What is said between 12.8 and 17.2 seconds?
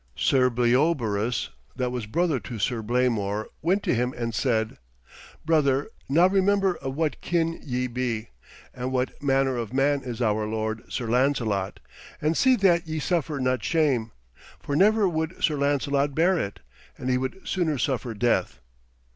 ye suffer not shame. For never would Sir Lancelot bear it, and he